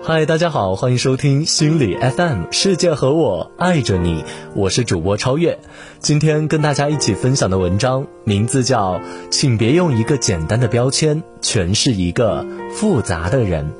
[0.00, 4.24] 嗨，大家好，欢迎收听心理 FM，世界和我爱着你，
[4.54, 5.58] 我是主播超越。
[5.98, 8.94] 今天跟大家一起分享的文章名字叫
[9.30, 13.72] 《请别用一个简单的标签诠释一个复杂的人》，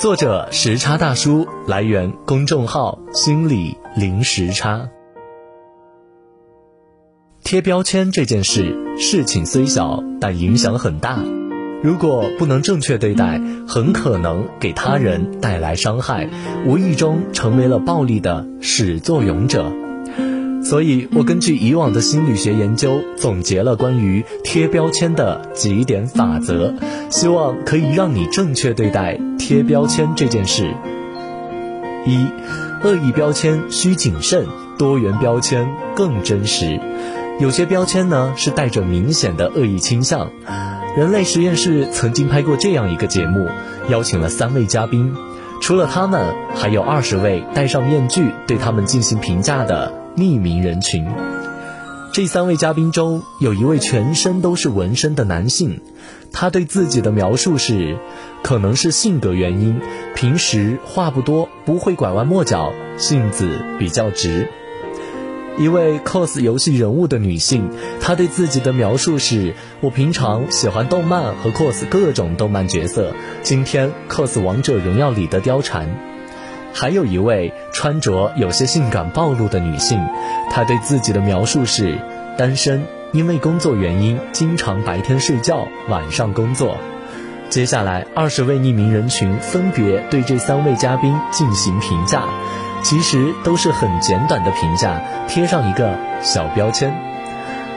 [0.00, 4.90] 作者时差大叔，来源公众号心理零时差。
[7.42, 11.18] 贴标签这件事，事情虽小，但影响很大。
[11.84, 13.38] 如果不能正确对待，
[13.68, 16.30] 很可能给他人带来伤害，
[16.64, 19.70] 无意中成为了暴力的始作俑者。
[20.62, 26.72] 所以我根据以往的心理学研究，总结了关于贴标签的几点法则，
[27.10, 30.74] 希望可以让你正确对待贴标签这件事。
[32.06, 32.16] 一，
[32.82, 34.46] 恶意标签需谨慎，
[34.78, 36.80] 多元标签更真实。
[37.40, 40.30] 有些标签呢是带着明显的恶意倾向。
[40.96, 43.48] 人类实验室曾经拍过这样一个节目，
[43.88, 45.12] 邀请了三位嘉宾，
[45.60, 51.04] 除了他们，还有二十位戴上面具对他们进行评价的匿名人群。
[52.12, 55.80] 这三位嘉宾中有一位全身都是纹身的男性，
[56.32, 57.98] 他对自己的描述是：
[58.44, 59.80] 可能是性格原因，
[60.14, 63.48] 平时话不多，不会拐弯抹角，性子
[63.80, 64.48] 比较直。
[65.56, 75.88] 一位 cos 游戏人物的女性，她对自己的描述是：我平常喜欢动漫和 cos 各种动漫角色，今天 cos 王者荣耀里的貂蝉。
[76.72, 80.00] 还有一位穿着有些性感暴露的女性，
[80.50, 81.98] 她对自己的描述是：
[82.36, 86.76] 单身，因为工作原因，经常白天睡觉，晚上工作。
[87.48, 92.24] 接下来，二十位匿名人群分别对这三位嘉宾进行评价。
[92.84, 96.94] 其实都是很简短的评价，贴上一个小标签。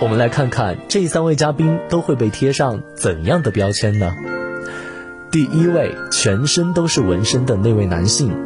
[0.00, 4.12] 我们来看看这三位嘉宾都会被贴上怎样的标签呢？
[5.30, 8.36] 第一位，全身都是纹身的那位男性，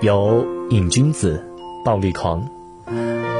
[0.00, 1.44] 有瘾君子、
[1.84, 2.48] 暴力狂。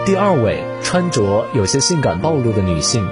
[0.06, 3.04] 第二位，穿着有些性感暴露的女性，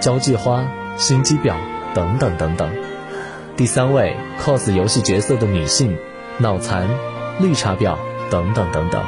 [0.00, 0.64] 交际花、
[0.96, 1.54] 心机婊
[1.92, 2.70] 等等等等。
[3.56, 5.96] 第三位，cos 游戏角色的女性，
[6.38, 6.88] 脑残、
[7.40, 7.96] 绿茶婊。
[8.30, 9.04] 等等等等，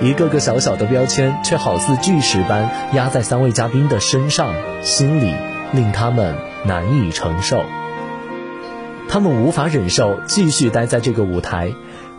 [0.00, 5.34] 一个个小小的标签，却好似巨石般压在三位嘉宾的身上、心里，
[5.72, 7.64] 令他们难以承受。
[9.08, 11.72] 他们无法忍受继续待在这个舞台。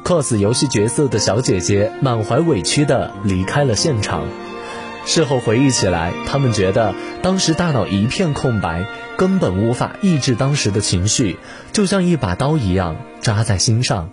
[0.04, 4.24] cos 游戏角色的小姐姐满怀委屈地离开了现场。
[5.06, 8.86] 事后回忆起来，他们觉得当时大脑一片空白，
[9.18, 11.38] 根本无法抑制当时的情绪，
[11.72, 14.10] 就像一把刀一样扎在心上。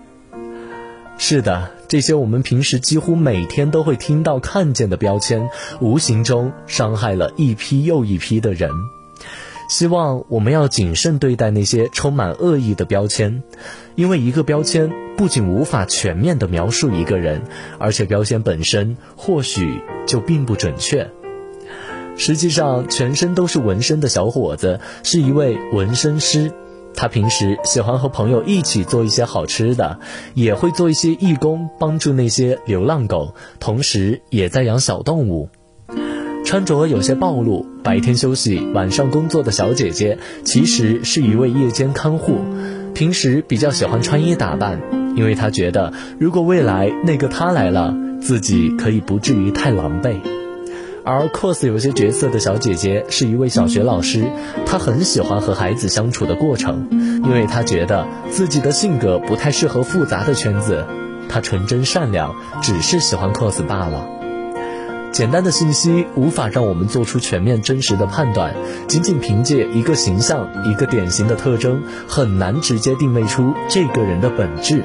[1.19, 5.49] 是的，这些我们平时几乎每天都会听到、看见的标签，
[5.81, 8.71] 无形中伤害了一批又一批的人。
[9.69, 13.43] 希望我们要谨慎对待那些充满恶意的标签，
[13.97, 17.43] 因为一个标签不仅无法全面地描述一个人，
[17.79, 21.11] 而且标签本身或许就并不准确。
[22.17, 26.53] 实际上，全身都是纹身的小伙子是一位纹身师。
[26.97, 30.01] 他平时喜欢和朋友一起做一些好吃的，
[30.35, 35.51] 也会做一些义工，帮助那些流浪狗，同时也在养小动物。
[36.45, 42.39] 穿着有些暴露，白天休息，晚上工作的小姐姐，其实是一位夜间看护。
[42.95, 44.81] 平时比较喜欢穿衣打扮，
[45.17, 50.36] 因为她觉得如果未来那个她来了，自己可以不至于太狼狈。
[51.07, 54.25] 而 cos 有些角色的小姐姐是一位小学老师，
[54.67, 60.85] 她很喜欢和孩子相处的过程，因为她觉得自己的性格不太适合复杂的圈子。
[61.29, 64.05] 她纯真善良，只是喜欢 cos 罢了。
[65.13, 68.53] 简单的信息无法让我们做出全面真实的判断，
[68.89, 74.83] 仅仅凭借一个形象、一个典型的特征，很难直接定位出这个人的本质。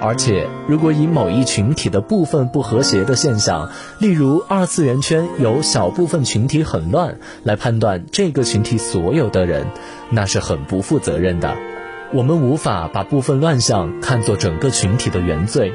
[0.00, 9.66] 而且，如果以某一群体的部分不和谐的现象，例如二次元圈有小部分群体很乱，来判断这个群体所有的人，
[10.10, 11.56] 那是很不负责任的。
[12.12, 15.72] 我们无法把部分乱象看作整个群体的原罪。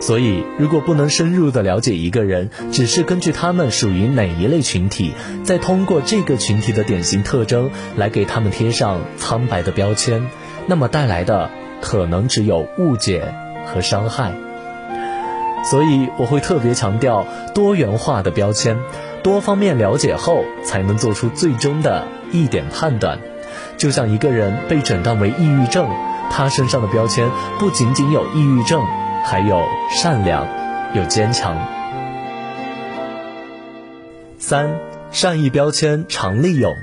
[0.00, 5.12] 所以，如果不能深入的了解一个人，只是根据他们属于哪一类群体，
[5.44, 10.26] 再通过这个群体的典型特征来给他们贴上苍白的标签，
[10.66, 11.48] 那么带来的。
[11.80, 13.34] 可能只有误解
[13.66, 14.32] 和伤害，
[15.70, 18.78] 所以我会特别强调多元化的标签，
[19.22, 23.18] 多方面了解后才能做出最终的一点判断。
[23.76, 25.88] 就像一个人被诊断为抑郁症，
[26.30, 28.84] 他身上的标签不仅仅有抑郁症，
[29.24, 30.46] 还有善良，
[30.94, 31.56] 有坚强。
[34.38, 34.78] 三
[35.10, 36.74] 善意标签常利用，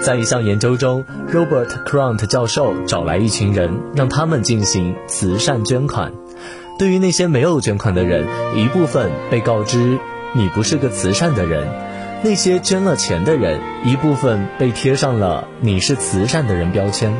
[0.00, 6.12] 在一项研究中，Robert Cront 教授找来一群人，让他们进行慈善捐款。
[6.78, 9.98] 对于那些没有捐款的人，一部分被告知
[10.34, 11.64] 你不是个慈善的人；
[12.22, 17.12] 那些捐了钱的人，一部分被贴上了你是慈善的人标签。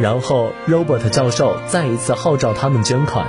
[0.00, 3.26] 然后，Robert 教授再一次号召他们捐款。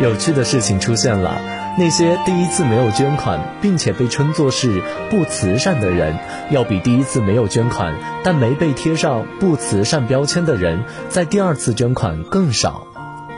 [0.00, 1.38] 有趣的事情出现了：
[1.78, 6.18] 那些第一次没有捐款并且被称作是不慈善的人，
[6.50, 12.86] 要比第一次没有捐款但没被贴上不慈善标签的人，在第二次捐款更少。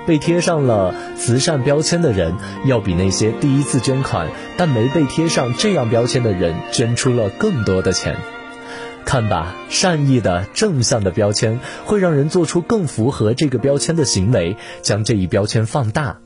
[0.06, 2.34] 被贴上了慈善标签的人，
[2.66, 8.16] 要比那些第一次捐款但没被贴上这样标签的人，捐出了更多的钱。
[9.06, 16.16] 看吧，善意的、正向的标签会让人做出更符合这个标签的行为，将这一标签放大。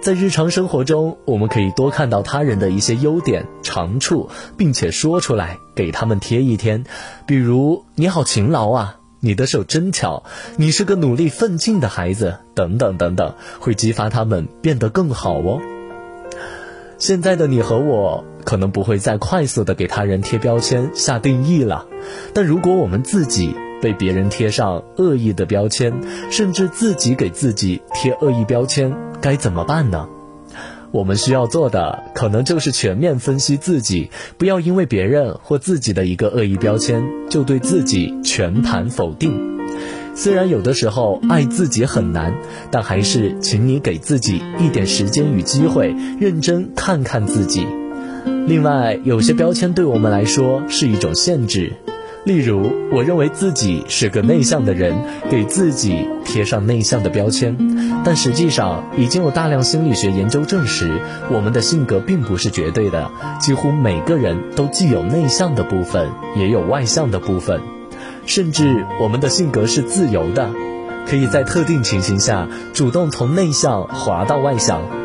[0.00, 6.82] 在日常生活中，我们可以多看到他人的一些优点、长处，并且说出来，给他们贴一贴。
[7.26, 10.24] 比如“你好勤劳啊”，“你的手真巧
[10.56, 15.60] ”，“你是个努力奋进的孩子”等等等等，会激发他们变得更好哦。
[16.98, 18.24] 现在的你和我。
[18.44, 21.86] 可能不会再快速的给他人贴标签、下定义了，
[22.34, 25.94] 但如果我们自己被别人贴上恶意的标签，
[26.28, 30.08] 甚至自己给自己贴恶意标签，该怎么办呢？
[30.90, 39.32] 我们需要做的，可能就是全面分析自己，不要因为别人或自己的一个恶意标签，就对自己全盘否定。
[40.14, 42.34] 虽然有的时候爱自己很难，
[42.70, 47.66] 但还是请你给自己一点时间与机会，认真看看自己。
[48.46, 51.72] 另外，有些标签对我们来说是一种限制，
[52.24, 54.94] 例如，我认为自己是个内向的人，
[55.28, 57.56] 给自己贴上内向的标签。
[58.04, 61.00] 但实际上，已经有大量心理学研究证实，
[61.32, 63.10] 我们的性格并不是绝对的，
[63.40, 67.60] 几乎每个人都既有内向的部分，也有外向的部分，
[68.24, 70.48] 甚至我们的性格是自由的，
[71.08, 75.01] 可以在特定情形下主动从内向滑到外向。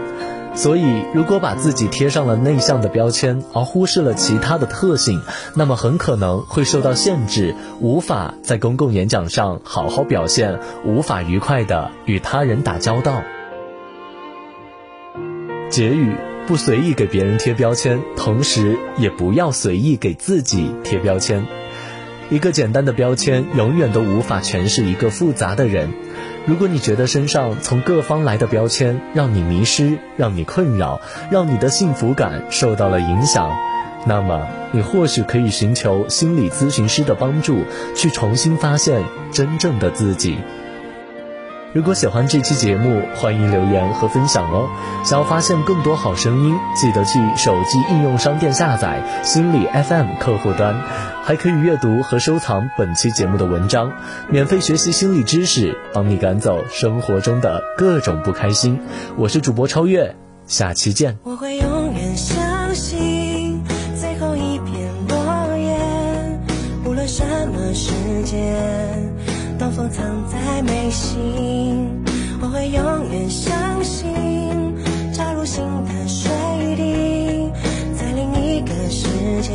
[0.57, 5.21] 所以，如果把自己贴上了内向的标签，而忽视了其他的特性，
[5.54, 13.21] 那么很可能会受到限制，无法在公共演讲上好好表现，无法愉快的与他人打交道。
[15.69, 16.15] 结语：
[16.48, 21.45] 不随意给别人贴标签，同时也不要随意给自己贴标签。
[22.31, 25.92] 一个简单的标签，永远都无法诠释一个复杂的人。
[26.47, 33.51] 如果你觉得身上从各方来的标签让你迷失、让你困扰、让你的幸福感受到了影响，
[34.05, 37.63] 那么你或许可以寻求心理咨询师的帮助，
[37.97, 39.03] 去重新发现
[39.33, 40.38] 真正的自己。
[41.73, 44.69] 如果喜欢这期节目，欢迎留言和分享哦。
[45.03, 50.81] 想要发现更多好声音，记得去手机应用商店下载心理 FM 客户端，
[51.23, 53.91] 还可以阅读和收藏本期节目的文章，
[54.29, 58.79] 免费学习心理知识，帮你赶走生活中的各种不开心。
[59.17, 60.15] 我是主播超越，
[60.47, 61.17] 下期见。
[61.23, 63.61] 我会永远相信
[63.99, 65.77] 最后一片落叶，
[66.85, 67.91] 无论什么时
[68.23, 68.55] 间。
[69.59, 72.04] 东风藏在眉心，
[72.42, 74.07] 我会永远相信，
[75.13, 76.31] 扎入心的水
[76.75, 77.51] 滴，
[77.98, 79.07] 在另一个世
[79.42, 79.51] 界，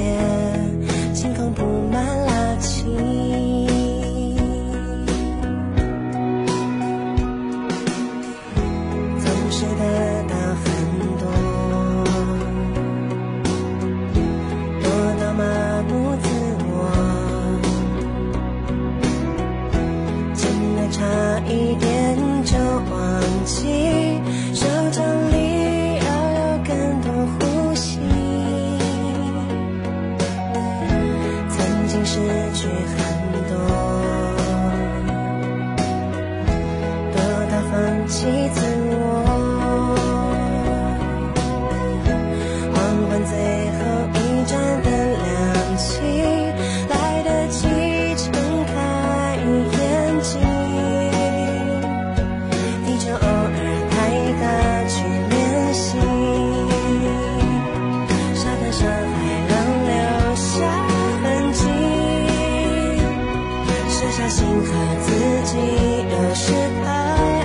[64.23, 64.67] 小心和
[65.01, 65.11] 自
[65.47, 66.53] 己，有时
[66.85, 66.87] 太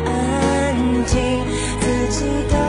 [0.05, 0.75] 安
[1.07, 1.43] 静，
[1.79, 2.66] 自己的。